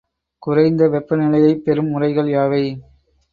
குறைந்த 0.43 0.87
வெப்பநிலையைப் 0.87 1.63
பெறும் 1.63 1.87
முறைகள் 1.87 2.27
யாவை? 2.27 2.63